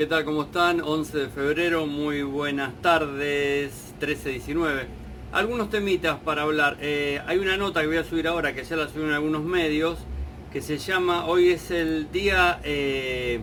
¿Qué 0.00 0.06
tal? 0.06 0.24
¿Cómo 0.24 0.44
están? 0.44 0.80
11 0.80 1.18
de 1.18 1.28
febrero, 1.28 1.86
muy 1.86 2.22
buenas 2.22 2.72
tardes, 2.80 3.94
13.19. 4.00 4.86
Algunos 5.30 5.68
temitas 5.68 6.18
para 6.20 6.40
hablar. 6.40 6.78
Eh, 6.80 7.20
hay 7.26 7.36
una 7.36 7.58
nota 7.58 7.82
que 7.82 7.86
voy 7.86 7.98
a 7.98 8.04
subir 8.04 8.26
ahora, 8.26 8.54
que 8.54 8.64
ya 8.64 8.76
la 8.76 8.88
subí 8.88 9.02
en 9.02 9.10
algunos 9.10 9.44
medios, 9.44 9.98
que 10.54 10.62
se 10.62 10.78
llama, 10.78 11.26
hoy 11.26 11.50
es 11.50 11.70
el 11.70 12.10
día, 12.10 12.60
eh, 12.64 13.40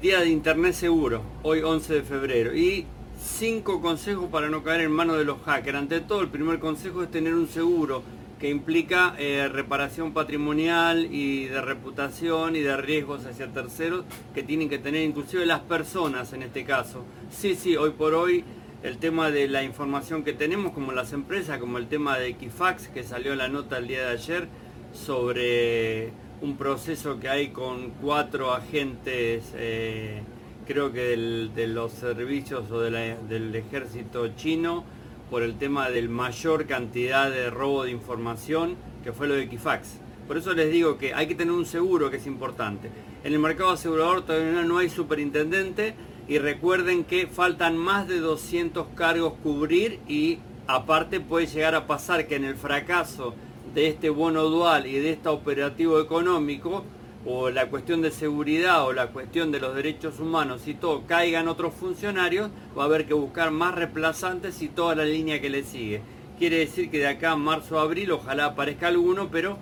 día 0.00 0.20
de 0.20 0.30
Internet 0.30 0.72
Seguro, 0.72 1.20
hoy 1.42 1.60
11 1.60 1.96
de 1.96 2.02
febrero. 2.02 2.56
Y 2.56 2.86
cinco 3.22 3.82
consejos 3.82 4.30
para 4.30 4.48
no 4.48 4.62
caer 4.62 4.80
en 4.80 4.92
manos 4.92 5.18
de 5.18 5.26
los 5.26 5.42
hackers. 5.42 5.76
Ante 5.76 6.00
todo, 6.00 6.22
el 6.22 6.28
primer 6.28 6.60
consejo 6.60 7.02
es 7.02 7.10
tener 7.10 7.34
un 7.34 7.46
seguro 7.46 8.02
que 8.42 8.50
implica 8.50 9.14
eh, 9.20 9.48
reparación 9.48 10.12
patrimonial 10.12 11.06
y 11.14 11.44
de 11.44 11.60
reputación 11.60 12.56
y 12.56 12.58
de 12.58 12.76
riesgos 12.76 13.24
hacia 13.24 13.46
terceros 13.46 14.04
que 14.34 14.42
tienen 14.42 14.68
que 14.68 14.80
tener 14.80 15.04
inclusive 15.04 15.46
las 15.46 15.60
personas 15.60 16.32
en 16.32 16.42
este 16.42 16.64
caso. 16.64 17.04
Sí, 17.30 17.54
sí, 17.54 17.76
hoy 17.76 17.90
por 17.90 18.14
hoy 18.14 18.44
el 18.82 18.98
tema 18.98 19.30
de 19.30 19.46
la 19.46 19.62
información 19.62 20.24
que 20.24 20.32
tenemos 20.32 20.72
como 20.72 20.90
las 20.90 21.12
empresas, 21.12 21.60
como 21.60 21.78
el 21.78 21.86
tema 21.86 22.18
de 22.18 22.30
Equifax 22.30 22.88
que 22.88 23.04
salió 23.04 23.36
la 23.36 23.46
nota 23.46 23.78
el 23.78 23.86
día 23.86 24.06
de 24.08 24.10
ayer 24.10 24.48
sobre 24.92 26.10
un 26.40 26.56
proceso 26.56 27.20
que 27.20 27.28
hay 27.28 27.50
con 27.50 27.90
cuatro 28.02 28.52
agentes, 28.52 29.52
eh, 29.54 30.20
creo 30.66 30.92
que 30.92 31.16
de 31.54 31.66
los 31.68 31.92
servicios 31.92 32.68
o 32.72 32.80
del 32.80 33.54
ejército 33.54 34.34
chino, 34.34 34.82
por 35.32 35.42
el 35.42 35.56
tema 35.56 35.88
del 35.88 36.10
mayor 36.10 36.66
cantidad 36.66 37.30
de 37.30 37.48
robo 37.48 37.84
de 37.84 37.90
información 37.90 38.76
que 39.02 39.14
fue 39.14 39.26
lo 39.26 39.34
de 39.34 39.44
Equifax. 39.44 39.98
Por 40.28 40.36
eso 40.36 40.52
les 40.52 40.70
digo 40.70 40.98
que 40.98 41.14
hay 41.14 41.26
que 41.26 41.34
tener 41.34 41.54
un 41.54 41.64
seguro 41.64 42.10
que 42.10 42.18
es 42.18 42.26
importante. 42.26 42.90
En 43.24 43.32
el 43.32 43.38
mercado 43.38 43.70
asegurador 43.70 44.26
todavía 44.26 44.62
no 44.62 44.76
hay 44.76 44.90
superintendente 44.90 45.94
y 46.28 46.36
recuerden 46.36 47.04
que 47.04 47.28
faltan 47.28 47.78
más 47.78 48.08
de 48.08 48.20
200 48.20 48.88
cargos 48.94 49.32
cubrir 49.42 50.00
y 50.06 50.38
aparte 50.66 51.18
puede 51.20 51.46
llegar 51.46 51.74
a 51.74 51.86
pasar 51.86 52.28
que 52.28 52.36
en 52.36 52.44
el 52.44 52.56
fracaso 52.56 53.34
de 53.74 53.88
este 53.88 54.10
bono 54.10 54.42
dual 54.50 54.86
y 54.86 54.98
de 54.98 55.12
este 55.12 55.30
operativo 55.30 55.98
económico 55.98 56.84
o 57.24 57.50
la 57.50 57.66
cuestión 57.68 58.02
de 58.02 58.10
seguridad 58.10 58.84
o 58.84 58.92
la 58.92 59.08
cuestión 59.08 59.52
de 59.52 59.60
los 59.60 59.74
derechos 59.74 60.18
humanos 60.18 60.66
y 60.66 60.74
todo 60.74 61.02
caigan 61.06 61.48
otros 61.48 61.74
funcionarios, 61.74 62.50
va 62.76 62.82
a 62.82 62.86
haber 62.86 63.06
que 63.06 63.14
buscar 63.14 63.50
más 63.50 63.74
reemplazantes 63.74 64.60
y 64.62 64.68
toda 64.68 64.94
la 64.94 65.04
línea 65.04 65.40
que 65.40 65.50
le 65.50 65.62
sigue. 65.62 66.02
Quiere 66.38 66.58
decir 66.58 66.90
que 66.90 66.98
de 66.98 67.06
acá 67.06 67.32
a 67.32 67.36
marzo 67.36 67.78
a 67.78 67.82
abril 67.82 68.10
ojalá 68.12 68.46
aparezca 68.46 68.88
alguno, 68.88 69.28
pero 69.30 69.58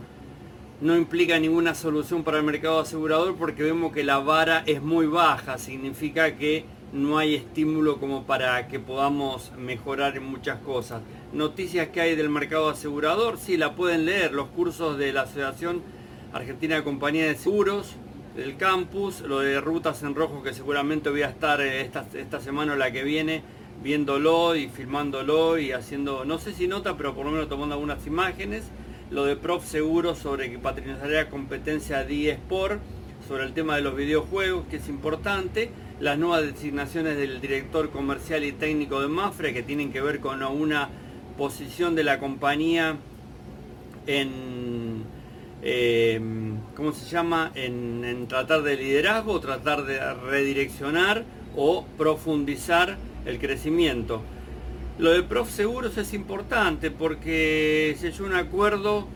no 0.80 0.96
implica 0.96 1.38
ninguna 1.38 1.74
solución 1.74 2.24
para 2.24 2.38
el 2.38 2.44
mercado 2.44 2.80
asegurador 2.80 3.36
porque 3.36 3.62
vemos 3.62 3.92
que 3.92 4.04
la 4.04 4.18
vara 4.18 4.62
es 4.64 4.80
muy 4.80 5.06
baja, 5.06 5.58
significa 5.58 6.36
que 6.36 6.64
no 6.92 7.18
hay 7.18 7.34
estímulo 7.34 8.00
como 8.00 8.24
para 8.24 8.66
que 8.66 8.80
podamos 8.80 9.52
mejorar 9.58 10.16
en 10.16 10.24
muchas 10.24 10.58
cosas. 10.60 11.02
Noticias 11.32 11.88
que 11.88 12.00
hay 12.00 12.16
del 12.16 12.30
mercado 12.30 12.70
asegurador, 12.70 13.38
sí, 13.38 13.56
la 13.56 13.76
pueden 13.76 14.06
leer, 14.06 14.32
los 14.32 14.48
cursos 14.48 14.96
de 14.96 15.12
la 15.12 15.22
Asociación 15.22 15.82
Argentina 16.32 16.84
Compañía 16.84 17.26
de 17.26 17.34
Seguros, 17.34 17.96
del 18.36 18.56
campus, 18.56 19.20
lo 19.22 19.40
de 19.40 19.60
rutas 19.60 20.02
en 20.04 20.14
rojo 20.14 20.42
que 20.42 20.54
seguramente 20.54 21.10
voy 21.10 21.22
a 21.22 21.28
estar 21.28 21.60
eh, 21.60 21.80
esta, 21.80 22.06
esta 22.14 22.40
semana 22.40 22.74
o 22.74 22.76
la 22.76 22.92
que 22.92 23.02
viene 23.02 23.42
viéndolo 23.82 24.54
y 24.54 24.68
filmándolo 24.68 25.58
y 25.58 25.72
haciendo, 25.72 26.24
no 26.24 26.38
sé 26.38 26.52
si 26.52 26.68
nota, 26.68 26.96
pero 26.96 27.14
por 27.14 27.26
lo 27.26 27.32
menos 27.32 27.48
tomando 27.48 27.74
algunas 27.74 28.06
imágenes. 28.06 28.64
Lo 29.10 29.24
de 29.24 29.34
Prof 29.34 29.66
Seguro 29.66 30.14
sobre 30.14 30.52
que 30.52 30.58
patrocinaría 30.58 31.28
competencia 31.28 32.04
de 32.04 32.30
eSport, 32.30 32.80
sobre 33.26 33.44
el 33.44 33.52
tema 33.52 33.74
de 33.74 33.82
los 33.82 33.96
videojuegos, 33.96 34.66
que 34.70 34.76
es 34.76 34.88
importante. 34.88 35.70
Las 35.98 36.16
nuevas 36.16 36.42
designaciones 36.42 37.16
del 37.16 37.40
director 37.40 37.90
comercial 37.90 38.44
y 38.44 38.52
técnico 38.52 39.00
de 39.00 39.08
Mafre, 39.08 39.52
que 39.52 39.64
tienen 39.64 39.92
que 39.92 40.00
ver 40.00 40.20
con 40.20 40.42
una 40.44 40.90
posición 41.36 41.96
de 41.96 42.04
la 42.04 42.20
compañía 42.20 42.98
en 44.06 44.69
Em, 45.62 46.58
¿cómo 46.74 46.92
se 46.92 47.06
llama? 47.06 47.52
En, 47.54 48.26
tratar 48.28 48.62
de 48.62 48.76
liderazgo, 48.76 49.40
tratar 49.40 49.84
de 49.84 50.14
redireccionar 50.14 51.24
o 51.54 51.84
profundizar 51.98 52.96
el 53.26 53.38
crecimiento. 53.38 54.22
Lo 54.98 55.10
de 55.10 55.22
Prof 55.22 55.50
Seguros 55.50 55.98
es 55.98 56.14
importante 56.14 56.90
porque 56.90 57.94
se 57.98 58.08
hizo 58.08 58.24
un 58.24 58.34
acuerdo 58.34 59.06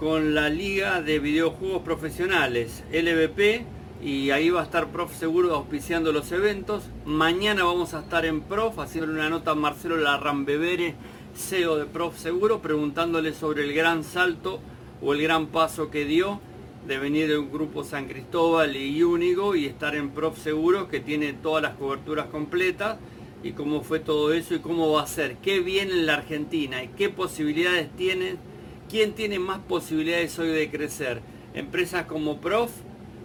con 0.00 0.34
la 0.34 0.48
Liga 0.48 1.02
de 1.02 1.20
Videojuegos 1.20 1.82
Profesionales, 1.82 2.82
LVP, 2.92 3.64
y 4.02 4.30
ahí 4.30 4.50
va 4.50 4.62
a 4.62 4.64
estar 4.64 4.88
Prof 4.88 5.16
Seguros 5.16 5.52
auspiciando 5.52 6.12
los 6.12 6.32
eventos. 6.32 6.82
Mañana 7.04 7.62
vamos 7.62 7.94
a 7.94 8.00
estar 8.00 8.24
en 8.24 8.40
Prof 8.40 8.80
haciendo 8.80 9.12
una 9.12 9.30
nota 9.30 9.52
a 9.52 9.54
Marcelo 9.54 9.96
Larrambevere, 9.96 10.96
CEO 11.36 11.76
de 11.76 11.84
Prof 11.84 12.18
Seguro, 12.18 12.60
preguntándole 12.60 13.32
sobre 13.32 13.62
el 13.62 13.72
gran 13.72 14.02
salto 14.02 14.60
o 15.02 15.12
el 15.12 15.22
gran 15.22 15.48
paso 15.48 15.90
que 15.90 16.04
dio 16.04 16.40
de 16.86 16.98
venir 16.98 17.28
de 17.28 17.38
un 17.38 17.52
grupo 17.52 17.84
San 17.84 18.08
Cristóbal 18.08 18.76
y 18.76 19.02
Únigo 19.02 19.54
y 19.54 19.66
estar 19.66 19.94
en 19.94 20.10
Prof 20.10 20.38
Seguros 20.38 20.88
que 20.88 21.00
tiene 21.00 21.32
todas 21.32 21.62
las 21.62 21.74
coberturas 21.74 22.26
completas 22.26 22.98
y 23.42 23.52
cómo 23.52 23.82
fue 23.82 24.00
todo 24.00 24.32
eso 24.32 24.54
y 24.54 24.60
cómo 24.60 24.90
va 24.92 25.02
a 25.02 25.06
ser, 25.06 25.36
qué 25.36 25.60
viene 25.60 25.92
en 25.92 26.06
la 26.06 26.14
Argentina 26.14 26.82
y 26.82 26.88
qué 26.88 27.08
posibilidades 27.08 27.88
tiene, 27.96 28.36
quién 28.88 29.12
tiene 29.12 29.38
más 29.38 29.58
posibilidades 29.60 30.38
hoy 30.38 30.48
de 30.48 30.70
crecer, 30.70 31.20
empresas 31.54 32.06
como 32.06 32.40
Prof 32.40 32.70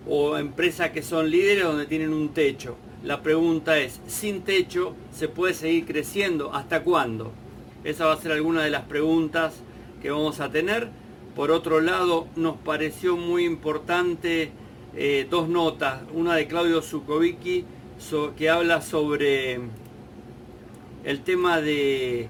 o 0.07 0.37
empresas 0.37 0.91
que 0.91 1.03
son 1.03 1.29
líderes 1.29 1.63
donde 1.63 1.85
tienen 1.85 2.13
un 2.13 2.29
techo. 2.29 2.77
La 3.03 3.21
pregunta 3.21 3.77
es, 3.77 4.01
sin 4.07 4.41
techo 4.41 4.95
se 5.11 5.27
puede 5.27 5.53
seguir 5.53 5.85
creciendo, 5.85 6.53
¿hasta 6.53 6.83
cuándo? 6.83 7.31
Esa 7.83 8.07
va 8.07 8.13
a 8.13 8.21
ser 8.21 8.31
alguna 8.31 8.63
de 8.63 8.71
las 8.71 8.83
preguntas 8.83 9.61
que 10.01 10.09
vamos 10.09 10.39
a 10.39 10.51
tener. 10.51 10.89
Por 11.37 11.51
otro 11.51 11.81
lado, 11.81 12.27
nos 12.35 12.57
pareció 12.57 13.15
muy 13.15 13.45
importante 13.45 14.49
eh, 14.95 15.27
dos 15.29 15.47
notas, 15.47 16.01
una 16.11 16.33
de 16.33 16.47
Claudio 16.47 16.81
Zukovicki 16.81 17.63
que 18.35 18.49
habla 18.49 18.81
sobre 18.81 19.59
el 21.03 21.21
tema 21.21 21.61
de, 21.61 22.27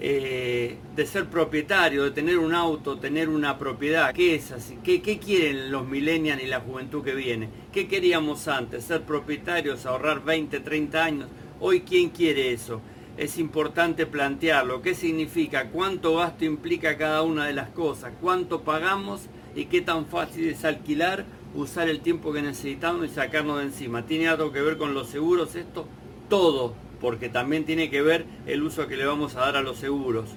eh, 0.00 0.76
de 0.96 1.06
ser 1.06 1.26
propietario, 1.26 2.02
de 2.02 2.10
tener 2.10 2.36
un 2.36 2.52
auto, 2.52 2.98
tener 2.98 3.28
una 3.28 3.56
propiedad. 3.60 4.12
¿Qué 4.12 4.34
es 4.34 4.50
así? 4.50 4.76
¿Qué, 4.82 5.02
¿Qué, 5.02 5.20
quieren 5.20 5.70
los 5.70 5.86
millennials 5.86 6.42
y 6.42 6.46
la 6.46 6.58
juventud 6.58 7.04
que 7.04 7.14
viene? 7.14 7.48
¿Qué 7.72 7.86
queríamos 7.86 8.48
antes? 8.48 8.82
Ser 8.82 9.02
propietarios, 9.02 9.86
ahorrar 9.86 10.24
20, 10.24 10.58
30 10.58 11.04
años. 11.04 11.28
Hoy, 11.60 11.82
¿quién 11.82 12.10
quiere 12.10 12.52
eso? 12.52 12.80
Es 13.18 13.36
importante 13.38 14.06
plantearlo. 14.06 14.80
¿Qué 14.80 14.94
significa? 14.94 15.70
¿Cuánto 15.70 16.16
gasto 16.16 16.44
implica 16.44 16.96
cada 16.96 17.22
una 17.22 17.46
de 17.46 17.52
las 17.52 17.68
cosas? 17.70 18.12
¿Cuánto 18.20 18.62
pagamos? 18.62 19.22
¿Y 19.56 19.64
qué 19.64 19.80
tan 19.80 20.06
fácil 20.06 20.48
es 20.48 20.64
alquilar, 20.64 21.24
usar 21.52 21.88
el 21.88 22.00
tiempo 22.00 22.32
que 22.32 22.42
necesitamos 22.42 23.06
y 23.06 23.08
sacarnos 23.08 23.58
de 23.58 23.64
encima? 23.64 24.06
¿Tiene 24.06 24.28
algo 24.28 24.52
que 24.52 24.62
ver 24.62 24.78
con 24.78 24.94
los 24.94 25.08
seguros 25.08 25.56
esto? 25.56 25.86
Todo, 26.28 26.74
porque 27.00 27.28
también 27.28 27.64
tiene 27.64 27.90
que 27.90 28.02
ver 28.02 28.24
el 28.46 28.62
uso 28.62 28.86
que 28.86 28.96
le 28.96 29.04
vamos 29.04 29.34
a 29.34 29.40
dar 29.40 29.56
a 29.56 29.62
los 29.62 29.78
seguros. 29.78 30.30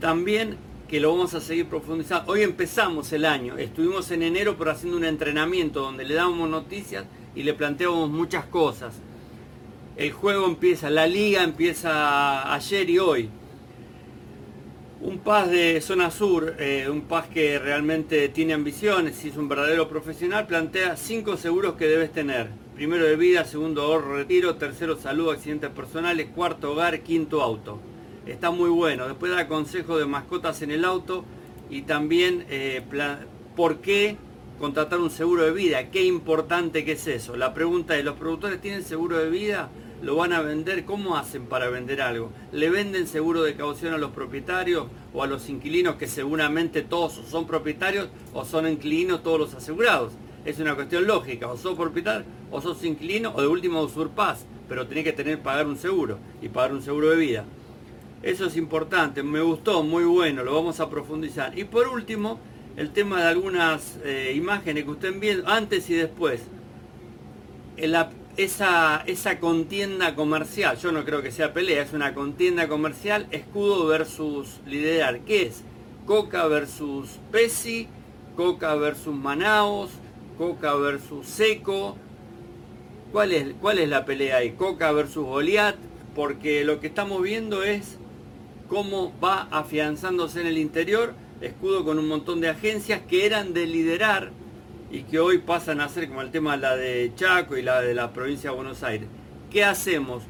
También 0.00 0.56
que 0.88 1.00
lo 1.00 1.10
vamos 1.10 1.34
a 1.34 1.40
seguir 1.40 1.66
profundizando. 1.66 2.32
Hoy 2.32 2.40
empezamos 2.40 3.12
el 3.12 3.26
año, 3.26 3.58
estuvimos 3.58 4.10
en 4.10 4.22
enero 4.22 4.56
pero 4.58 4.70
haciendo 4.70 4.96
un 4.96 5.04
entrenamiento 5.04 5.80
donde 5.80 6.04
le 6.04 6.14
dábamos 6.14 6.48
noticias 6.48 7.04
y 7.34 7.42
le 7.42 7.52
planteábamos 7.52 8.08
muchas 8.08 8.46
cosas 8.46 8.94
el 9.96 10.12
juego 10.12 10.46
empieza, 10.46 10.90
la 10.90 11.06
liga 11.06 11.42
empieza 11.42 12.52
ayer 12.52 12.90
y 12.90 12.98
hoy. 12.98 13.28
Un 15.00 15.18
Paz 15.18 15.50
de 15.50 15.80
zona 15.80 16.10
sur, 16.10 16.56
eh, 16.58 16.88
un 16.90 17.02
Paz 17.02 17.28
que 17.28 17.58
realmente 17.58 18.28
tiene 18.30 18.54
ambiciones 18.54 19.24
y 19.24 19.28
es 19.28 19.36
un 19.36 19.48
verdadero 19.48 19.88
profesional, 19.88 20.46
plantea 20.46 20.96
cinco 20.96 21.36
seguros 21.36 21.74
que 21.74 21.86
debes 21.86 22.10
tener. 22.12 22.48
Primero 22.74 23.04
de 23.04 23.14
vida, 23.14 23.44
segundo 23.44 23.82
ahorro, 23.82 24.16
retiro, 24.16 24.56
tercero 24.56 24.96
salud, 24.96 25.30
accidentes 25.30 25.70
personales, 25.70 26.28
cuarto 26.34 26.72
hogar, 26.72 27.00
quinto 27.00 27.42
auto. 27.42 27.78
Está 28.26 28.50
muy 28.50 28.70
bueno. 28.70 29.06
Después 29.06 29.30
da 29.30 29.46
consejo 29.46 29.98
de 29.98 30.06
mascotas 30.06 30.62
en 30.62 30.70
el 30.70 30.84
auto 30.84 31.24
y 31.70 31.82
también 31.82 32.46
eh, 32.48 32.82
por 33.54 33.78
qué 33.78 34.16
contratar 34.58 34.98
un 34.98 35.10
seguro 35.10 35.44
de 35.44 35.52
vida. 35.52 35.90
Qué 35.90 36.02
importante 36.02 36.84
que 36.84 36.92
es 36.92 37.06
eso. 37.06 37.36
La 37.36 37.54
pregunta 37.54 37.96
es, 37.96 38.04
¿los 38.04 38.16
productores 38.16 38.60
tienen 38.60 38.82
seguro 38.82 39.18
de 39.18 39.28
vida? 39.28 39.70
Lo 40.04 40.16
van 40.16 40.34
a 40.34 40.42
vender, 40.42 40.84
¿cómo 40.84 41.16
hacen 41.16 41.46
para 41.46 41.70
vender 41.70 42.02
algo? 42.02 42.30
¿Le 42.52 42.68
venden 42.68 43.06
seguro 43.06 43.42
de 43.42 43.54
caución 43.54 43.94
a 43.94 43.98
los 43.98 44.10
propietarios 44.10 44.86
o 45.14 45.22
a 45.22 45.26
los 45.26 45.48
inquilinos 45.48 45.96
que 45.96 46.06
seguramente 46.06 46.82
todos 46.82 47.14
son 47.28 47.46
propietarios 47.46 48.08
o 48.34 48.44
son 48.44 48.68
inquilinos 48.68 49.22
todos 49.22 49.40
los 49.40 49.54
asegurados? 49.54 50.12
Es 50.44 50.58
una 50.58 50.74
cuestión 50.74 51.06
lógica, 51.06 51.48
o 51.48 51.56
sos 51.56 51.74
propietario 51.74 52.26
o 52.50 52.60
sos 52.60 52.84
inquilino 52.84 53.32
o 53.34 53.40
de 53.40 53.48
último 53.48 53.80
usurpás, 53.82 54.44
pero 54.68 54.86
tenés 54.86 55.04
que 55.04 55.12
tener 55.14 55.40
pagar 55.40 55.66
un 55.66 55.78
seguro 55.78 56.18
y 56.42 56.50
pagar 56.50 56.74
un 56.74 56.82
seguro 56.82 57.10
de 57.10 57.16
vida. 57.16 57.44
Eso 58.22 58.46
es 58.46 58.56
importante, 58.58 59.22
me 59.22 59.40
gustó, 59.40 59.82
muy 59.82 60.04
bueno, 60.04 60.44
lo 60.44 60.54
vamos 60.54 60.80
a 60.80 60.90
profundizar. 60.90 61.58
Y 61.58 61.64
por 61.64 61.88
último, 61.88 62.38
el 62.76 62.90
tema 62.90 63.22
de 63.22 63.28
algunas 63.28 63.98
eh, 64.04 64.34
imágenes 64.36 64.84
que 64.84 64.90
usted 64.90 65.18
viendo 65.18 65.48
antes 65.48 65.88
y 65.88 65.94
después. 65.94 66.42
El, 67.76 67.96
esa, 68.36 69.02
esa 69.06 69.38
contienda 69.38 70.14
comercial, 70.14 70.76
yo 70.78 70.92
no 70.92 71.04
creo 71.04 71.22
que 71.22 71.30
sea 71.30 71.52
pelea, 71.52 71.82
es 71.82 71.92
una 71.92 72.14
contienda 72.14 72.68
comercial, 72.68 73.26
escudo 73.30 73.86
versus 73.86 74.60
liderar. 74.66 75.20
¿Qué 75.20 75.42
es? 75.42 75.62
Coca 76.06 76.46
versus 76.46 77.18
Pepsi, 77.30 77.88
Coca 78.36 78.74
versus 78.74 79.14
Manaos, 79.14 79.90
Coca 80.36 80.74
versus 80.74 81.26
Seco. 81.26 81.96
¿Cuál 83.12 83.32
es, 83.32 83.54
¿Cuál 83.60 83.78
es 83.78 83.88
la 83.88 84.04
pelea 84.04 84.38
ahí? 84.38 84.52
Coca 84.52 84.90
versus 84.90 85.24
Goliat, 85.24 85.76
porque 86.14 86.64
lo 86.64 86.80
que 86.80 86.88
estamos 86.88 87.22
viendo 87.22 87.62
es 87.62 87.96
cómo 88.68 89.12
va 89.22 89.48
afianzándose 89.52 90.40
en 90.40 90.48
el 90.48 90.58
interior, 90.58 91.14
escudo 91.40 91.84
con 91.84 91.98
un 91.98 92.08
montón 92.08 92.40
de 92.40 92.48
agencias 92.48 93.02
que 93.08 93.26
eran 93.26 93.54
de 93.54 93.66
liderar 93.66 94.32
y 94.94 95.02
que 95.02 95.18
hoy 95.18 95.38
pasan 95.38 95.80
a 95.80 95.88
ser 95.88 96.06
como 96.06 96.22
el 96.22 96.30
tema 96.30 96.56
la 96.56 96.76
de 96.76 97.10
Chaco 97.16 97.56
y 97.56 97.62
la 97.62 97.80
de 97.80 97.94
la 97.94 98.12
provincia 98.12 98.50
de 98.50 98.56
Buenos 98.56 98.84
Aires. 98.84 99.08
¿Qué 99.50 99.64
hacemos? 99.64 100.22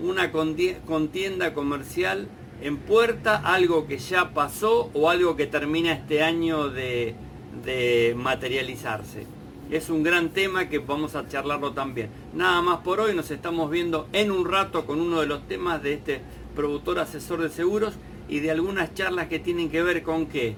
Una 0.00 0.30
contienda 0.30 1.52
comercial 1.54 2.28
en 2.60 2.76
puerta, 2.76 3.38
algo 3.38 3.88
que 3.88 3.98
ya 3.98 4.32
pasó 4.32 4.90
o 4.94 5.10
algo 5.10 5.34
que 5.34 5.48
termina 5.48 5.92
este 5.92 6.22
año 6.22 6.68
de, 6.68 7.16
de 7.64 8.14
materializarse. 8.16 9.26
Es 9.72 9.90
un 9.90 10.04
gran 10.04 10.28
tema 10.28 10.68
que 10.68 10.78
vamos 10.78 11.16
a 11.16 11.26
charlarlo 11.26 11.72
también. 11.72 12.08
Nada 12.32 12.62
más 12.62 12.78
por 12.82 13.00
hoy, 13.00 13.16
nos 13.16 13.32
estamos 13.32 13.72
viendo 13.72 14.06
en 14.12 14.30
un 14.30 14.48
rato 14.48 14.86
con 14.86 15.00
uno 15.00 15.20
de 15.20 15.26
los 15.26 15.48
temas 15.48 15.82
de 15.82 15.94
este 15.94 16.20
productor 16.54 17.00
asesor 17.00 17.42
de 17.42 17.48
seguros 17.48 17.94
y 18.28 18.38
de 18.38 18.52
algunas 18.52 18.94
charlas 18.94 19.26
que 19.26 19.40
tienen 19.40 19.68
que 19.68 19.82
ver 19.82 20.04
con 20.04 20.26
qué 20.26 20.54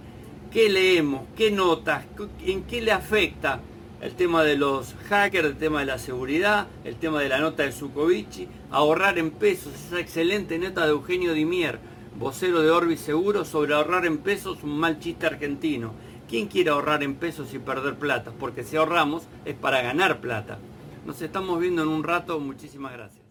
qué 0.55 0.69
leemos, 0.69 1.23
qué 1.37 1.51
notas, 1.51 2.05
en 2.47 2.63
qué 2.63 2.81
le 2.81 2.93
afecta 2.93 3.61
el 4.01 4.15
tema 4.15 4.45
de 4.45 4.57
los 4.57 4.95
hackers, 5.09 5.49
el 5.49 5.57
tema 5.57 5.81
de 5.81 5.87
la 5.87 5.99
seguridad, 5.99 6.69
el 6.85 6.95
tema 6.95 7.21
de 7.21 7.29
la 7.29 7.41
nota 7.41 7.65
de 7.65 7.73
Sukovici, 7.73 8.47
ahorrar 8.71 9.19
en 9.19 9.33
pesos, 9.33 9.75
esa 9.75 9.99
excelente 9.99 10.57
nota 10.61 10.85
de 10.85 10.93
Eugenio 10.93 11.33
Dimier, 11.33 11.81
vocero 12.21 12.61
de 12.63 12.71
Orbis 12.71 13.01
Seguro, 13.01 13.45
sobre 13.45 13.75
ahorrar 13.75 14.07
en 14.07 14.19
pesos, 14.19 14.63
un 14.63 14.79
mal 14.79 15.01
chiste 15.01 15.27
argentino. 15.27 15.93
¿Quién 16.29 16.47
quiere 16.47 16.71
ahorrar 16.71 17.03
en 17.03 17.17
pesos 17.17 17.53
y 17.53 17.59
perder 17.59 17.97
plata? 17.97 18.31
Porque 18.39 18.63
si 18.63 18.77
ahorramos 18.77 19.25
es 19.45 19.57
para 19.57 19.83
ganar 19.83 20.21
plata. 20.21 20.61
Nos 21.05 21.21
estamos 21.21 21.59
viendo 21.59 21.83
en 21.83 21.89
un 21.89 22.05
rato, 22.05 22.39
muchísimas 22.39 22.93
gracias. 22.93 23.24